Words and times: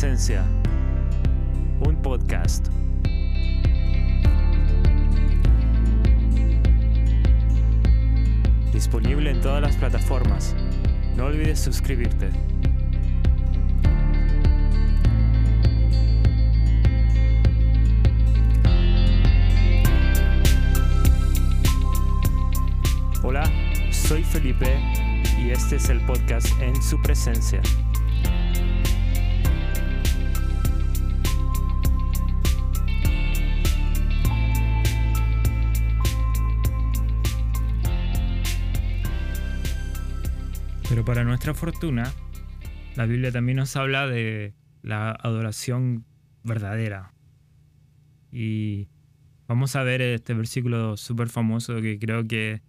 presencia, 0.00 0.44
un 1.80 2.00
podcast. 2.00 2.68
Disponible 8.72 9.32
en 9.32 9.40
todas 9.40 9.60
las 9.60 9.74
plataformas. 9.74 10.54
No 11.16 11.24
olvides 11.24 11.58
suscribirte. 11.58 12.30
Hola, 23.24 23.50
soy 23.90 24.22
Felipe 24.22 24.78
y 25.40 25.50
este 25.50 25.74
es 25.74 25.88
el 25.88 26.00
podcast 26.02 26.46
En 26.60 26.80
su 26.80 27.02
presencia. 27.02 27.60
Pero 40.88 41.04
para 41.04 41.22
nuestra 41.22 41.52
fortuna, 41.52 42.10
la 42.96 43.04
Biblia 43.04 43.30
también 43.30 43.56
nos 43.58 43.76
habla 43.76 44.06
de 44.06 44.54
la 44.82 45.10
adoración 45.10 46.06
verdadera. 46.44 47.12
Y 48.32 48.88
vamos 49.46 49.76
a 49.76 49.82
ver 49.82 50.00
este 50.00 50.32
versículo 50.32 50.96
súper 50.96 51.28
famoso 51.28 51.82
que 51.82 51.98
creo 51.98 52.26
que 52.26 52.62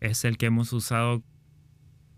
es 0.00 0.24
el 0.24 0.36
que 0.36 0.46
hemos 0.46 0.72
usado 0.72 1.22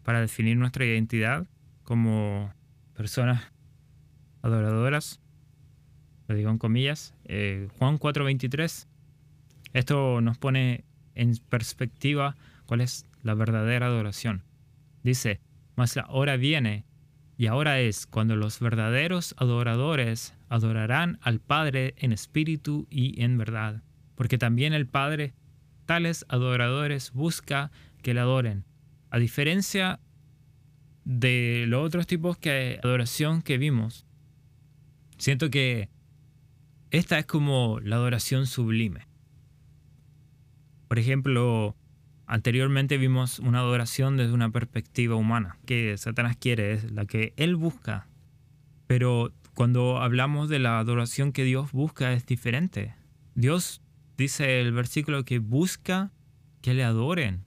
para 0.05 0.21
definir 0.21 0.57
nuestra 0.57 0.87
identidad 0.87 1.47
como 1.83 2.53
personas 2.95 3.53
adoradoras. 4.41 5.21
Lo 6.29 6.35
digo 6.35 6.51
en 6.51 6.59
comillas. 6.59 7.15
Eh, 7.25 7.69
Juan 7.79 7.99
4:23. 7.99 8.89
Esto 9.75 10.21
nos 10.23 10.39
pone 10.39 10.85
en 11.15 11.37
perspectiva 11.49 12.37
cuál 12.65 12.81
es 12.81 13.05
la 13.23 13.35
verdadera 13.35 13.87
adoración. 13.87 14.43
Dice, 15.07 15.41
mas 15.77 15.95
la 15.95 16.05
hora 16.09 16.37
viene 16.37 16.85
y 17.39 17.47
ahora 17.47 17.79
es 17.79 18.09
cuando 18.09 18.35
los 18.35 18.59
verdaderos 18.59 19.37
adoradores 19.39 20.35
adorarán 20.49 21.21
al 21.23 21.39
Padre 21.39 21.95
en 21.99 22.11
espíritu 22.11 22.89
y 22.91 23.23
en 23.23 23.39
verdad, 23.39 23.85
porque 24.17 24.37
también 24.37 24.73
el 24.73 24.89
Padre 24.89 25.33
tales 25.85 26.27
adoradores 26.29 27.13
busca 27.13 27.71
que 28.03 28.15
le 28.15 28.21
adoren. 28.21 28.65
A 29.11 29.21
diferencia 29.21 30.01
de 31.05 31.67
los 31.69 31.87
otros 31.87 32.09
tipos 32.09 32.41
de 32.41 32.81
adoración 32.83 33.43
que 33.43 33.59
vimos, 33.59 34.07
siento 35.19 35.51
que 35.51 35.89
esta 36.91 37.21
es 37.21 37.27
como 37.27 37.79
la 37.79 37.95
adoración 37.95 38.49
sublime. 38.49 39.07
Por 40.89 40.99
ejemplo, 40.99 41.77
Anteriormente 42.27 42.99
vimos 42.99 43.39
una 43.39 43.61
adoración 43.61 44.17
desde 44.17 44.33
una 44.33 44.51
perspectiva 44.51 45.15
humana, 45.15 45.59
que 45.65 45.97
Satanás 45.97 46.37
quiere, 46.37 46.73
es 46.73 46.91
la 46.91 47.05
que 47.07 47.33
él 47.37 47.55
busca. 47.55 48.09
Pero 48.87 49.33
cuando 49.55 49.99
hablamos 49.99 50.49
de 50.49 50.59
la 50.59 50.79
adoración 50.79 51.33
que 51.33 51.45
Dios 51.45 51.73
busca 51.73 52.13
es 52.13 52.27
diferente. 52.27 52.95
Dios 53.35 53.81
dice 54.19 54.61
el 54.61 54.73
versículo 54.73 55.25
que 55.25 55.39
busca 55.39 56.13
que 56.63 56.75
le 56.75 56.85
adoren. 56.85 57.45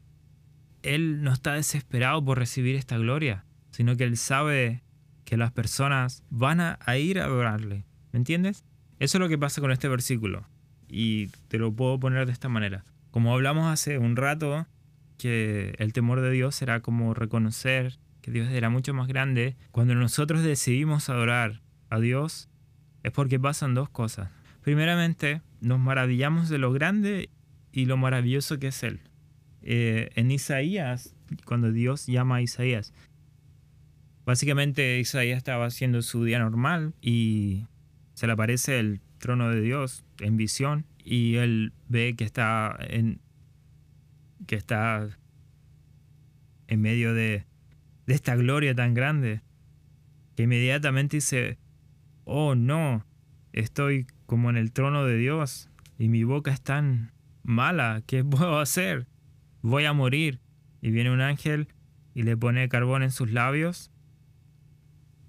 Él 0.81 1.23
no 1.23 1.34
está 1.34 1.53
desesperado 1.53 2.23
por 2.23 2.39
recibir 2.39 2.75
esta 2.75 2.97
gloria, 2.97 3.45
sino 3.72 3.97
que 3.97 4.06
él 4.06 4.18
sabe 4.18 4.81
que 5.25 5.38
las 5.38 5.51
personas 5.51 6.23
van 6.29 6.62
a, 6.62 6.79
ir 6.97 7.19
a 7.19 7.25
adorarle. 7.25 7.85
¿Me 8.12 8.18
entiendes? 8.18 8.66
Eso 8.97 9.18
es 9.18 9.22
lo 9.22 9.29
que 9.29 9.38
pasa 9.38 9.62
con 9.62 9.72
este 9.72 9.88
versículo. 9.88 10.47
Y 10.88 11.28
te 11.47 11.59
lo 11.59 11.72
puedo 11.73 12.00
poner 12.00 12.25
de 12.25 12.31
esta 12.31 12.50
manera. 12.50 12.85
Como 13.11 13.33
hablamos 13.33 13.71
hace 13.71 13.97
un 13.97 14.15
rato, 14.15 14.67
que 15.17 15.75
el 15.77 15.93
temor 15.93 16.21
de 16.21 16.31
Dios 16.31 16.55
será 16.55 16.79
como 16.79 17.13
reconocer 17.13 17.99
que 18.21 18.31
Dios 18.31 18.49
era 18.49 18.69
mucho 18.69 18.93
más 18.93 19.07
grande. 19.07 19.55
Cuando 19.71 19.95
nosotros 19.95 20.43
decidimos 20.43 21.09
adorar 21.09 21.61
a 21.89 21.99
Dios, 21.99 22.49
es 23.03 23.11
porque 23.11 23.39
pasan 23.39 23.73
dos 23.73 23.89
cosas. 23.89 24.29
Primeramente, 24.61 25.41
nos 25.61 25.79
maravillamos 25.79 26.49
de 26.49 26.57
lo 26.57 26.71
grande 26.71 27.29
y 27.71 27.85
lo 27.85 27.97
maravilloso 27.97 28.59
que 28.59 28.67
es 28.67 28.83
Él. 28.83 29.01
Eh, 29.61 30.09
en 30.15 30.31
Isaías, 30.31 31.15
cuando 31.45 31.71
Dios 31.71 32.07
llama 32.07 32.37
a 32.37 32.41
Isaías, 32.41 32.93
básicamente 34.25 34.99
Isaías 34.99 35.37
estaba 35.37 35.65
haciendo 35.65 36.01
su 36.01 36.23
día 36.23 36.39
normal 36.39 36.93
y 37.01 37.65
se 38.13 38.27
le 38.27 38.33
aparece 38.33 38.79
el 38.79 39.01
trono 39.17 39.49
de 39.49 39.61
Dios 39.61 40.03
en 40.19 40.37
visión 40.37 40.85
y 41.09 41.37
él 41.37 41.73
ve 41.87 42.13
que 42.15 42.23
está 42.23 42.77
en 42.81 43.19
que 44.45 44.55
está 44.55 45.17
en 46.67 46.81
medio 46.81 47.15
de, 47.15 47.47
de 48.05 48.13
esta 48.13 48.35
gloria 48.35 48.75
tan 48.75 48.93
grande 48.93 49.41
que 50.35 50.43
inmediatamente 50.43 51.17
dice 51.17 51.57
oh 52.25 52.53
no 52.53 53.07
estoy 53.53 54.05
como 54.27 54.51
en 54.51 54.57
el 54.57 54.71
trono 54.71 55.03
de 55.03 55.17
Dios 55.17 55.71
y 55.97 56.09
mi 56.09 56.23
boca 56.25 56.51
es 56.51 56.61
tan 56.61 57.11
mala 57.41 58.03
¿qué 58.05 58.23
puedo 58.23 58.59
hacer? 58.59 59.07
voy 59.63 59.85
a 59.85 59.93
morir 59.93 60.39
y 60.79 60.91
viene 60.91 61.09
un 61.09 61.21
ángel 61.21 61.69
y 62.13 62.21
le 62.21 62.37
pone 62.37 62.69
carbón 62.69 63.01
en 63.01 63.11
sus 63.11 63.31
labios 63.31 63.91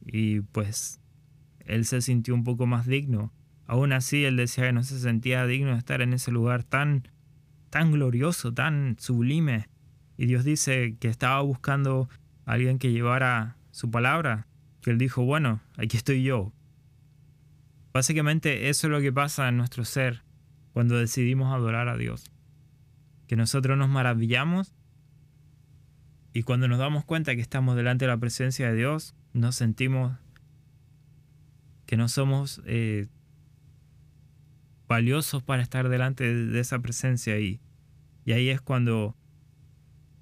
y 0.04 0.40
pues 0.40 1.00
él 1.64 1.86
se 1.86 2.02
sintió 2.02 2.34
un 2.34 2.44
poco 2.44 2.66
más 2.66 2.86
digno 2.86 3.32
Aún 3.70 3.92
así, 3.92 4.24
él 4.24 4.36
decía 4.36 4.64
que 4.64 4.72
no 4.72 4.82
se 4.82 4.98
sentía 4.98 5.46
digno 5.46 5.70
de 5.70 5.78
estar 5.78 6.02
en 6.02 6.12
ese 6.12 6.32
lugar 6.32 6.64
tan, 6.64 7.06
tan 7.70 7.92
glorioso, 7.92 8.52
tan 8.52 8.96
sublime. 8.98 9.68
Y 10.16 10.26
Dios 10.26 10.42
dice 10.42 10.96
que 10.98 11.06
estaba 11.06 11.40
buscando 11.42 12.08
a 12.46 12.54
alguien 12.54 12.80
que 12.80 12.90
llevara 12.90 13.58
su 13.70 13.88
palabra. 13.88 14.48
Que 14.82 14.90
él 14.90 14.98
dijo, 14.98 15.22
bueno, 15.22 15.60
aquí 15.76 15.96
estoy 15.96 16.24
yo. 16.24 16.52
Básicamente 17.92 18.70
eso 18.70 18.88
es 18.88 18.90
lo 18.90 19.00
que 19.00 19.12
pasa 19.12 19.48
en 19.48 19.58
nuestro 19.58 19.84
ser 19.84 20.24
cuando 20.72 20.98
decidimos 20.98 21.54
adorar 21.54 21.86
a 21.86 21.96
Dios. 21.96 22.24
Que 23.28 23.36
nosotros 23.36 23.78
nos 23.78 23.88
maravillamos 23.88 24.74
y 26.32 26.42
cuando 26.42 26.66
nos 26.66 26.80
damos 26.80 27.04
cuenta 27.04 27.36
que 27.36 27.40
estamos 27.40 27.76
delante 27.76 28.06
de 28.06 28.10
la 28.10 28.18
presencia 28.18 28.68
de 28.68 28.74
Dios, 28.74 29.14
nos 29.32 29.54
sentimos 29.54 30.18
que 31.86 31.96
no 31.96 32.08
somos 32.08 32.62
eh, 32.66 33.06
valiosos 34.90 35.40
para 35.44 35.62
estar 35.62 35.88
delante 35.88 36.34
de 36.34 36.58
esa 36.58 36.80
presencia 36.80 37.38
y, 37.38 37.60
y 38.24 38.32
ahí 38.32 38.48
es 38.48 38.60
cuando 38.60 39.16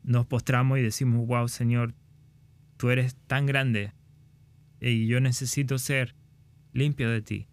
nos 0.02 0.26
postramos 0.26 0.78
y 0.78 0.82
decimos, 0.82 1.26
wow 1.26 1.48
Señor, 1.48 1.94
tú 2.76 2.90
eres 2.90 3.16
tan 3.26 3.46
grande 3.46 3.94
y 4.78 5.06
yo 5.06 5.22
necesito 5.22 5.78
ser 5.78 6.14
limpio 6.74 7.08
de 7.08 7.22
ti. 7.22 7.48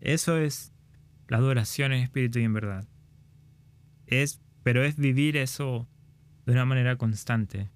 Eso 0.00 0.38
es 0.38 0.72
la 1.28 1.36
adoración 1.36 1.92
en 1.92 2.02
espíritu 2.02 2.38
y 2.38 2.44
en 2.44 2.54
verdad. 2.54 2.88
Es, 4.06 4.40
pero 4.62 4.82
es 4.82 4.96
vivir 4.96 5.36
eso 5.36 5.86
de 6.46 6.52
una 6.52 6.64
manera 6.64 6.96
constante. 6.96 7.68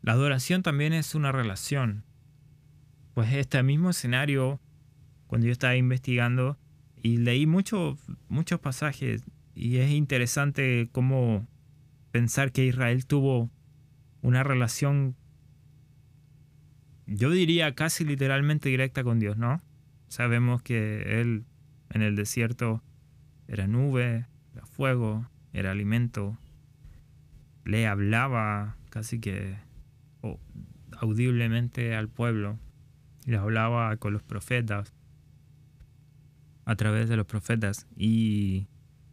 La 0.00 0.12
adoración 0.12 0.62
también 0.62 0.94
es 0.94 1.14
una 1.14 1.30
relación. 1.30 2.04
Pues 3.12 3.34
este 3.34 3.62
mismo 3.62 3.90
escenario 3.90 4.62
cuando 5.28 5.46
yo 5.46 5.52
estaba 5.52 5.76
investigando 5.76 6.58
y 7.00 7.18
leí 7.18 7.46
muchos 7.46 7.98
pasajes 8.60 9.22
y 9.54 9.76
es 9.76 9.90
interesante 9.90 10.88
cómo 10.90 11.46
pensar 12.10 12.50
que 12.50 12.64
Israel 12.64 13.06
tuvo 13.06 13.50
una 14.22 14.42
relación, 14.42 15.14
yo 17.06 17.30
diría 17.30 17.74
casi 17.74 18.04
literalmente 18.04 18.68
directa 18.68 19.04
con 19.04 19.20
Dios, 19.20 19.36
¿no? 19.36 19.62
Sabemos 20.08 20.62
que 20.62 21.20
Él 21.20 21.44
en 21.90 22.02
el 22.02 22.16
desierto 22.16 22.82
era 23.46 23.66
nube, 23.66 24.26
era 24.54 24.66
fuego, 24.66 25.30
era 25.52 25.70
alimento, 25.70 26.36
le 27.64 27.86
hablaba 27.86 28.76
casi 28.90 29.20
que 29.20 29.56
audiblemente 31.00 31.94
al 31.94 32.08
pueblo, 32.08 32.58
le 33.24 33.36
hablaba 33.36 33.96
con 33.98 34.12
los 34.12 34.22
profetas 34.22 34.94
a 36.68 36.76
través 36.76 37.08
de 37.08 37.16
los 37.16 37.26
profetas. 37.26 37.86
Y, 37.96 38.66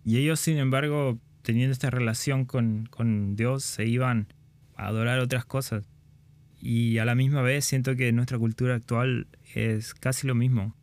ellos, 0.05 0.41
sin 0.41 0.57
embargo, 0.57 1.17
teniendo 1.41 1.71
esta 1.71 1.89
relación 1.89 2.43
con, 2.43 2.85
con 2.87 3.37
Dios, 3.37 3.63
se 3.63 3.85
iban 3.85 4.27
a 4.75 4.87
adorar 4.87 5.19
otras 5.19 5.45
cosas. 5.45 5.87
Y 6.59 6.97
a 6.97 7.05
la 7.05 7.15
misma 7.15 7.41
vez 7.41 7.63
siento 7.63 7.95
que 7.95 8.11
nuestra 8.11 8.37
cultura 8.37 8.75
actual 8.75 9.27
es 9.53 9.93
casi 9.93 10.27
lo 10.27 10.35
mismo. 10.35 10.75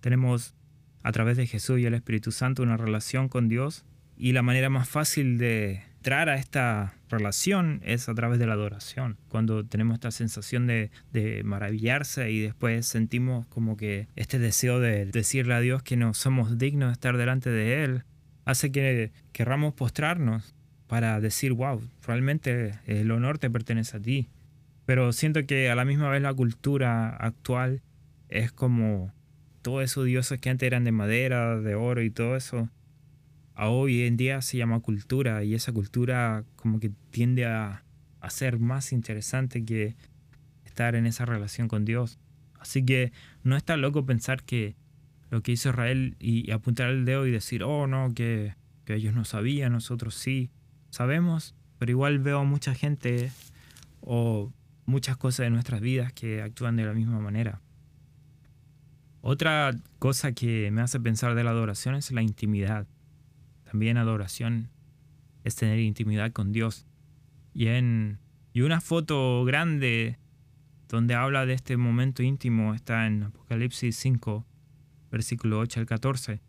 Tenemos 0.00 0.56
a 1.04 1.12
través 1.12 1.36
de 1.36 1.46
Jesús 1.46 1.78
y 1.78 1.86
el 1.86 1.94
Espíritu 1.94 2.32
Santo 2.32 2.64
una 2.64 2.76
relación 2.76 3.28
con 3.28 3.48
Dios 3.48 3.84
y 4.16 4.32
la 4.32 4.42
manera 4.42 4.70
más 4.70 4.88
fácil 4.88 5.38
de, 5.38 5.84
entrar 6.04 6.28
a 6.28 6.34
esta 6.34 6.92
relación 7.08 7.80
es 7.82 8.10
a 8.10 8.14
través 8.14 8.38
de 8.38 8.46
la 8.46 8.52
adoración. 8.52 9.16
Cuando 9.30 9.64
tenemos 9.64 9.94
esta 9.94 10.10
sensación 10.10 10.66
de, 10.66 10.90
maravillarse 11.46 12.30
y 12.30 12.40
después 12.40 12.84
sentimos 12.84 13.46
como 13.46 13.78
que 13.78 14.06
este 14.14 14.38
deseo 14.38 14.80
de 14.80 15.06
decirle 15.06 15.54
a 15.54 15.60
Dios 15.60 15.82
que 15.82 15.96
no 15.96 16.12
somos 16.12 16.58
dignos 16.58 16.90
de 16.90 16.92
estar 16.92 17.16
delante 17.16 17.48
de 17.48 17.84
Él, 17.84 18.02
hace 18.44 18.70
que 18.70 19.12
querramos 19.32 19.72
postrarnos 19.72 20.54
para 20.88 21.18
decir, 21.22 21.54
wow, 21.54 21.80
realmente 22.06 22.78
el 22.84 23.10
honor 23.10 23.38
te 23.38 23.48
pertenece 23.48 23.96
a 23.96 24.00
ti. 24.00 24.28
Pero 24.84 25.10
siento 25.14 25.46
que 25.46 25.70
a 25.70 25.74
la 25.74 25.86
misma 25.86 26.10
vez 26.10 26.20
la 26.20 26.34
cultura 26.34 27.16
actual 27.16 27.80
es 28.28 28.52
como 28.52 29.10
todos 29.62 29.82
esos 29.82 30.04
dioses 30.04 30.38
que 30.38 30.50
antes 30.50 30.66
eran 30.66 30.84
de 30.84 30.92
madera, 30.92 31.58
de 31.58 31.74
oro 31.74 32.02
y 32.02 32.10
todo 32.10 32.36
eso, 32.36 32.68
a 33.54 33.68
hoy 33.68 34.02
en 34.02 34.16
día 34.16 34.42
se 34.42 34.56
llama 34.56 34.80
cultura 34.80 35.44
y 35.44 35.54
esa 35.54 35.72
cultura 35.72 36.44
como 36.56 36.80
que 36.80 36.90
tiende 37.10 37.46
a, 37.46 37.82
ser 38.28 38.58
más 38.58 38.92
interesante 38.92 39.66
que 39.66 39.96
estar 40.64 40.94
en 40.94 41.04
esa 41.04 41.26
relación 41.26 41.68
con 41.68 41.84
Dios. 41.84 42.18
Así 42.58 42.82
que 42.82 43.12
no 43.42 43.54
está 43.54 43.76
loco 43.76 44.06
pensar 44.06 44.42
que 44.44 44.76
lo 45.28 45.42
que 45.42 45.52
hizo 45.52 45.68
Israel 45.68 46.16
y, 46.18 46.50
apuntar 46.50 46.88
el 46.88 47.04
dedo 47.04 47.26
y 47.26 47.30
decir, 47.30 47.62
oh 47.62 47.86
no, 47.86 48.14
que, 48.14 48.54
que 48.86 48.94
ellos 48.94 49.14
no 49.14 49.26
sabían, 49.26 49.72
nosotros 49.72 50.14
sí 50.14 50.50
sabemos, 50.88 51.54
pero 51.78 51.90
igual 51.90 52.18
veo 52.18 52.46
mucha 52.46 52.74
gente 52.74 53.30
o 54.00 54.50
muchas 54.86 55.18
cosas 55.18 55.44
de 55.44 55.50
nuestras 55.50 55.82
vidas 55.82 56.14
que 56.14 56.40
actúan 56.40 56.76
de 56.76 56.86
la 56.86 56.94
misma 56.94 57.20
manera. 57.20 57.60
Otra 59.20 59.72
cosa 59.98 60.32
que 60.32 60.70
me 60.70 60.82
hace 60.82 60.98
pensar 61.00 61.34
de 61.34 61.44
la 61.44 61.50
adoración 61.50 61.94
es 61.94 62.10
la 62.10 62.22
intimidad. 62.22 62.86
También 63.74 63.96
adoración 63.96 64.70
es 65.42 65.56
tener 65.56 65.80
intimidad 65.80 66.30
con 66.30 66.52
Dios. 66.52 66.86
Y 67.52 67.66
en 67.66 68.20
y 68.52 68.60
una 68.60 68.80
foto 68.80 69.44
grande 69.44 70.16
donde 70.86 71.16
habla 71.16 71.44
de 71.44 71.54
este 71.54 71.76
momento 71.76 72.22
íntimo 72.22 72.72
está 72.72 73.04
en 73.08 73.24
Apocalipsis 73.24 73.96
5, 73.96 74.46
versículo 75.10 75.58
8 75.58 75.80
al 75.80 75.86
14, 75.86 76.40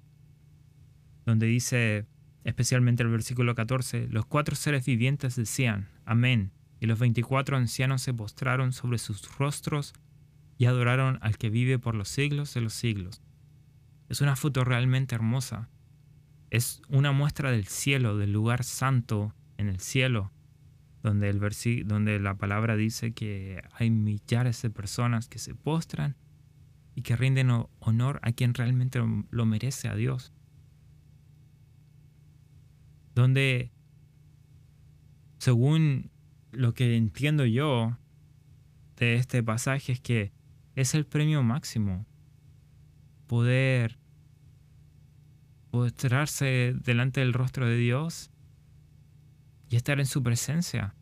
donde 1.25 1.47
dice 1.47 2.05
especialmente 2.43 3.01
el 3.01 3.09
versículo 3.09 3.55
14, 3.55 4.07
los 4.09 4.27
cuatro 4.27 4.55
seres 4.55 4.85
vivientes 4.85 5.35
decían, 5.35 5.89
Amén, 6.05 6.51
y 6.79 6.85
los 6.85 6.99
veinticuatro 6.99 7.57
ancianos 7.57 8.03
se 8.03 8.13
postraron 8.13 8.71
sobre 8.71 8.99
sus 8.99 9.35
rostros 9.39 9.95
y 10.59 10.65
adoraron 10.65 11.17
al 11.21 11.39
que 11.39 11.49
vive 11.49 11.79
por 11.79 11.95
los 11.95 12.07
siglos 12.07 12.53
de 12.53 12.61
los 12.61 12.75
siglos. 12.75 13.23
Es 14.09 14.21
una 14.21 14.35
foto 14.35 14.63
realmente 14.63 15.15
hermosa. 15.15 15.69
Es 16.49 16.81
una 16.89 17.11
muestra 17.11 17.51
del 17.51 17.65
cielo, 17.65 18.17
del 18.17 18.31
lugar 18.31 18.63
santo 18.63 19.33
en 19.57 19.67
el 19.67 19.79
cielo, 19.79 20.31
donde, 21.03 21.29
el 21.29 21.39
donde 21.85 22.19
la 22.19 22.35
palabra 22.35 22.75
dice 22.75 23.13
que 23.13 23.63
hay 23.73 23.89
millares 23.89 24.61
de 24.61 24.69
personas 24.69 25.27
que 25.27 25.39
se 25.39 25.55
postran 25.55 26.15
y 26.95 27.01
que 27.01 27.15
rinden 27.15 27.51
honor 27.79 28.19
a 28.23 28.31
quien 28.31 28.53
realmente 28.53 28.99
lo 29.29 29.45
merece, 29.45 29.87
a 29.87 29.95
Dios. 29.95 30.31
Donde, 33.13 33.71
según 35.37 36.09
lo 36.51 36.73
que 36.73 36.95
entiendo 36.95 37.45
yo 37.45 37.97
de 38.97 39.15
este 39.15 39.43
pasaje 39.43 39.91
es 39.91 39.99
que 39.99 40.31
es 40.75 40.95
el 40.95 41.05
premio 41.05 41.43
máximo. 41.43 42.05
Poder 43.27 43.97
postrarse 45.75 46.73
delante 46.85 47.19
del 47.19 47.33
rostro 47.33 47.67
de 47.67 47.75
Dios 47.75 48.31
y 49.69 49.75
estar 49.75 49.99
en 49.99 50.05
su 50.05 50.23
presencia. 50.23 50.95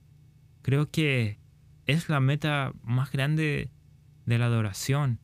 Creo 0.64 0.90
que 0.90 1.38
es 1.86 2.10
la 2.10 2.20
meta 2.20 2.74
más 2.82 3.12
grande 3.12 3.70
de 4.26 4.38
la 4.40 4.46
adoración. 4.46 5.20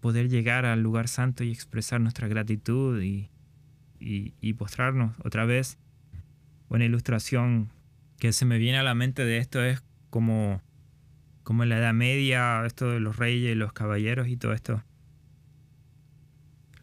Poder 0.00 0.28
llegar 0.28 0.66
al 0.66 0.82
lugar 0.82 1.06
santo 1.06 1.44
y 1.44 1.52
expresar 1.52 2.00
nuestra 2.00 2.26
gratitud 2.26 3.00
y, 3.00 3.30
y, 4.00 4.52
postrarnos. 4.54 5.14
Otra 5.24 5.44
vez, 5.44 5.78
una 6.68 6.84
ilustración 6.84 7.70
que 8.18 8.32
se 8.32 8.44
me 8.44 8.58
viene 8.58 8.78
a 8.78 8.82
la 8.82 8.96
mente 8.96 9.24
de 9.24 9.38
esto 9.38 9.62
es 9.62 9.84
como, 10.10 10.62
como 11.44 11.62
en 11.62 11.68
la 11.68 11.78
Edad 11.78 11.94
Media, 11.94 12.66
esto 12.66 12.90
de 12.90 12.98
los 12.98 13.18
reyes 13.18 13.52
y 13.52 13.54
los 13.54 13.72
caballeros 13.72 14.26
y 14.26 14.36
todo 14.36 14.52
esto. 14.52 14.82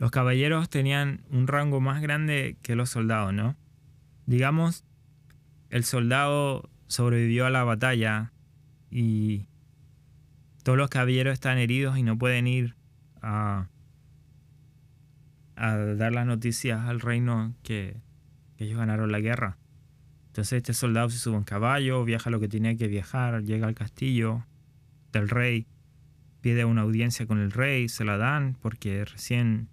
Los 0.03 0.11
caballeros 0.11 0.69
tenían 0.69 1.21
un 1.29 1.47
rango 1.47 1.79
más 1.79 2.01
grande 2.01 2.57
que 2.61 2.75
los 2.75 2.89
soldados, 2.89 3.33
¿no? 3.33 3.55
Digamos, 4.25 4.83
el 5.69 5.85
soldado 5.85 6.69
sobrevivió 6.87 7.45
a 7.45 7.49
la 7.49 7.63
batalla 7.63 8.33
y 8.91 9.47
todos 10.61 10.77
los 10.77 10.89
caballeros 10.89 11.31
están 11.31 11.57
heridos 11.57 11.97
y 11.97 12.03
no 12.03 12.17
pueden 12.17 12.47
ir 12.47 12.75
a, 13.21 13.69
dar 15.55 16.11
las 16.11 16.25
noticias 16.25 16.81
al 16.85 16.99
reino 16.99 17.55
que, 17.63 17.95
ellos 18.57 18.77
ganaron 18.77 19.09
la 19.09 19.21
guerra. 19.21 19.57
Entonces 20.27 20.57
este 20.57 20.73
soldado 20.73 21.09
se 21.11 21.17
sube 21.17 21.37
un 21.37 21.45
caballo, 21.45 22.03
viaja 22.03 22.29
lo 22.29 22.41
que 22.41 22.49
tiene 22.49 22.75
que 22.75 22.89
viajar, 22.89 23.41
llega 23.43 23.67
al 23.67 23.73
castillo 23.73 24.45
del 25.13 25.29
rey, 25.29 25.65
pide 26.41 26.65
una 26.65 26.81
audiencia 26.81 27.25
con 27.25 27.39
el 27.39 27.53
rey, 27.53 27.87
se 27.87 28.03
la 28.03 28.17
dan 28.17 28.57
porque 28.61 29.05
recién 29.05 29.69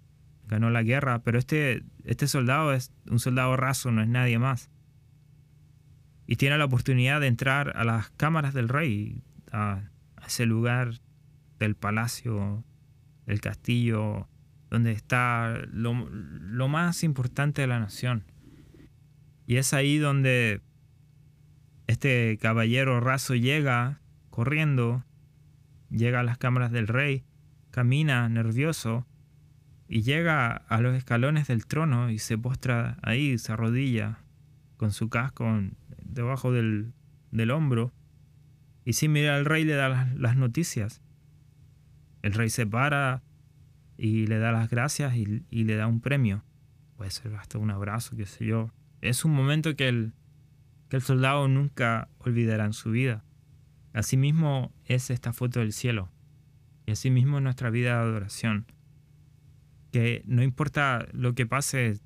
ganó 0.51 0.69
la 0.69 0.83
guerra, 0.83 1.23
pero 1.23 1.39
este, 1.39 1.81
este 2.03 2.27
soldado 2.27 2.73
es 2.73 2.91
un 3.09 3.19
soldado 3.19 3.55
raso, 3.55 3.89
no 3.89 4.01
es 4.01 4.09
nadie 4.09 4.37
más. 4.37 4.69
Y 6.27 6.35
tiene 6.35 6.57
la 6.57 6.65
oportunidad 6.65 7.21
de 7.21 7.27
entrar 7.27 7.71
a 7.77 7.85
las 7.85 8.09
cámaras 8.11 8.53
del 8.53 8.67
rey, 8.67 9.23
a, 9.53 9.83
ese 10.27 10.45
lugar 10.45 10.99
del 11.57 11.75
palacio, 11.75 12.65
del 13.25 13.39
castillo, 13.39 14.27
donde 14.69 14.91
está 14.91 15.57
lo, 15.71 16.09
lo 16.11 16.67
más 16.67 17.03
importante 17.03 17.61
de 17.61 17.67
la 17.67 17.79
nación. 17.79 18.25
Y 19.47 19.55
es 19.55 19.73
ahí 19.73 19.99
donde 19.99 20.61
este 21.87 22.37
caballero 22.41 22.99
raso 22.99 23.35
llega 23.35 24.01
corriendo, 24.29 25.05
llega 25.89 26.19
a 26.19 26.23
las 26.23 26.37
cámaras 26.37 26.71
del 26.71 26.87
rey, 26.87 27.23
camina 27.71 28.27
nervioso 28.27 29.07
y 29.91 30.01
llega 30.01 30.51
a 30.55 30.81
los 30.81 30.95
escalones 30.95 31.47
del 31.47 31.67
trono 31.67 32.09
y 32.09 32.17
se 32.17 32.35
postra 32.37 32.97
ahí, 33.03 33.37
se 33.37 33.51
arrodilla 33.51 34.17
con 34.77 34.91
su 34.91 35.09
casco 35.09 35.47
debajo 36.01 36.51
del, 36.51 36.93
hombro 37.51 37.93
y 38.83 38.93
sin 38.93 39.11
mirar 39.11 39.35
al 39.35 39.45
rey 39.45 39.63
le 39.63 39.73
da 39.73 39.89
las, 39.89 40.15
las, 40.15 40.35
noticias. 40.35 41.03
El 42.23 42.33
rey 42.33 42.49
se 42.49 42.65
para 42.65 43.21
y 43.97 44.25
le 44.25 44.39
da 44.39 44.51
las 44.51 44.69
gracias 44.69 45.15
y, 45.15 45.43
y 45.51 45.65
le 45.65 45.75
da 45.75 45.85
un 45.85 46.01
premio. 46.01 46.43
Puede 46.97 47.11
ser 47.11 47.35
hasta 47.35 47.59
un 47.59 47.69
abrazo, 47.69 48.15
qué 48.15 48.25
sé 48.25 48.45
yo 48.47 48.71
es 49.01 49.25
un 49.25 49.33
momento 49.33 49.75
que 49.75 49.87
el, 49.87 50.13
que 50.89 50.97
el 50.97 51.01
soldado 51.01 51.47
nunca 51.47 52.07
olvidará 52.19 52.65
en 52.65 52.73
su 52.73 52.91
vida. 52.91 53.23
Asimismo 53.93 54.71
es 54.85 55.09
esta 55.09 55.33
foto 55.33 55.59
del 55.59 55.73
cielo. 55.73 56.09
Y 56.85 56.91
asimismo 56.91 57.37
es 57.37 57.43
nuestra 57.43 57.69
vida 57.69 57.95
de 57.95 58.09
adoración. 58.09 58.65
Que 59.91 60.23
no 60.25 60.43
importa 60.43 61.07
lo 61.11 61.33
que 61.33 61.45
pase 61.45 61.99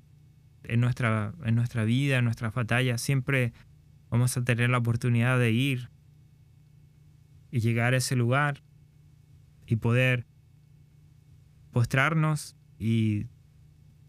en 0.64 0.80
nuestra, 0.80 1.32
en 1.44 1.54
nuestra 1.54 1.84
vida, 1.84 2.18
en 2.18 2.24
nuestras 2.24 2.52
batallas, 2.52 3.00
siempre 3.00 3.52
vamos 4.10 4.36
a 4.36 4.44
tener 4.44 4.70
la 4.70 4.78
oportunidad 4.78 5.38
de 5.38 5.52
ir 5.52 5.88
y 7.50 7.60
llegar 7.60 7.94
a 7.94 7.98
ese 7.98 8.16
lugar 8.16 8.62
y 9.66 9.76
poder 9.76 10.26
postrarnos 11.70 12.56
y, 12.78 13.26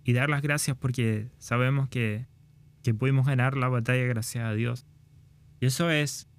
y 0.03 0.13
dar 0.13 0.29
las 0.29 0.41
gracias 0.41 0.75
porque 0.75 1.29
sabemos 1.37 1.89
que 1.89 2.25
que 2.87 2.93
pudimos 2.93 3.25
ganar 3.25 3.57
la 3.57 3.67
batalla 3.67 4.05
gracias 4.05 4.45
a 4.45 4.53
Dios. 4.53 4.85
Y 5.59 5.65
eso 5.65 5.91
es 5.91 6.29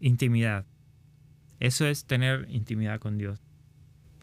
intimidad. 0.00 0.66
Eso 1.60 1.86
es 1.86 2.04
tener 2.04 2.46
intimidad 2.50 3.00
con 3.00 3.16
Dios. 3.16 3.40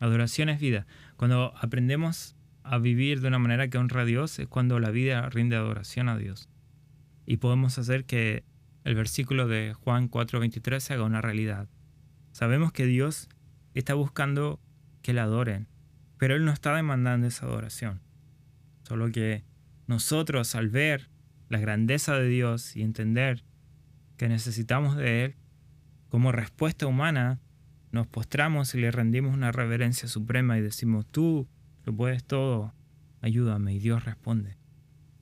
Adoración 0.04 0.50
es 0.50 0.60
vida. 0.60 0.86
Cuando 1.16 1.54
aprendemos 1.56 2.36
a 2.64 2.78
vivir 2.78 3.22
de 3.22 3.30
una 3.30 3.40
manera 3.40 3.70
que 3.70 3.78
honra 3.78 4.02
a 4.02 4.06
Dios 4.06 4.38
es 4.38 4.50
cuando 4.50 4.78
la 4.82 4.92
vida 4.92 5.30
rinde 5.30 5.56
adoración 5.56 6.10
a 6.10 6.18
Dios. 6.18 6.50
Y 7.26 7.38
podemos 7.38 7.78
hacer 7.78 8.04
que 8.04 8.44
el 8.84 8.96
versículo 8.96 9.48
de 9.48 9.74
Juan 9.74 10.10
4:23 10.10 10.84
se 10.84 10.94
haga 10.94 11.06
una 11.06 11.22
realidad. 11.22 11.70
Sabemos 12.34 12.74
que 12.74 12.86
Dios 12.86 13.30
está 13.76 13.94
buscando 13.94 14.60
que 15.04 15.14
le 15.14 15.22
adoren, 15.22 15.70
pero 16.18 16.36
Él 16.36 16.44
no 16.44 16.52
está 16.52 16.76
demandando 16.76 17.26
esa 17.28 17.46
adoración. 17.46 18.02
Solo 18.82 19.10
que 19.10 19.46
nosotros 19.88 20.54
al 20.56 20.68
ver 20.68 21.10
la 21.48 21.60
grandeza 21.60 22.20
de 22.20 22.28
Dios 22.28 22.76
y 22.76 22.82
entender 22.82 23.46
que 24.18 24.28
necesitamos 24.28 24.98
de 24.98 25.24
Él, 25.24 25.36
como 26.10 26.34
respuesta 26.34 26.88
humana, 26.88 27.40
nos 27.94 28.08
postramos 28.08 28.74
y 28.74 28.82
le 28.82 28.92
rendimos 28.92 29.36
una 29.36 29.52
reverencia 29.52 30.10
suprema 30.10 30.58
y 30.58 30.62
decimos, 30.62 31.06
tú 31.06 31.48
lo 31.86 31.96
puedes 31.96 32.24
todo, 32.24 32.74
ayúdame 33.22 33.76
y 33.76 33.80
Dios 33.80 34.04
responde. 34.04 34.58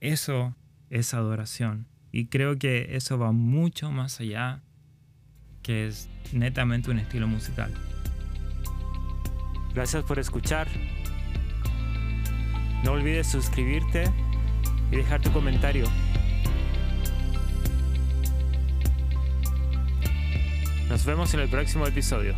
Eso 0.00 0.56
es 0.88 1.12
adoración. 1.12 1.86
Y 2.12 2.26
creo 2.26 2.58
que 2.58 2.96
eso 2.96 3.18
va 3.18 3.30
mucho 3.30 3.90
más 3.90 4.20
allá 4.20 4.62
que 5.62 5.86
es 5.86 6.08
netamente 6.32 6.90
un 6.90 6.98
estilo 6.98 7.28
musical. 7.28 7.72
Gracias 9.74 10.02
por 10.04 10.18
escuchar. 10.18 10.66
No 12.84 12.92
olvides 12.92 13.26
suscribirte 13.26 14.04
y 14.90 14.96
dejar 14.96 15.20
tu 15.20 15.30
comentario. 15.30 15.84
Nos 20.88 21.04
vemos 21.04 21.34
en 21.34 21.40
el 21.40 21.48
próximo 21.48 21.86
episodio. 21.86 22.34